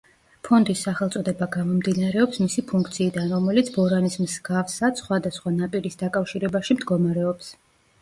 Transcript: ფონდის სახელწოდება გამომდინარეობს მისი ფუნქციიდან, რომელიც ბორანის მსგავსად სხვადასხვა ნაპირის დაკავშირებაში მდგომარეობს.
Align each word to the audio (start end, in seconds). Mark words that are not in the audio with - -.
ფონდის 0.47 0.79
სახელწოდება 0.85 1.47
გამომდინარეობს 1.55 2.41
მისი 2.45 2.65
ფუნქციიდან, 2.73 3.29
რომელიც 3.35 3.71
ბორანის 3.77 4.19
მსგავსად 4.25 5.05
სხვადასხვა 5.05 5.57
ნაპირის 5.63 6.05
დაკავშირებაში 6.05 6.83
მდგომარეობს. 6.83 7.57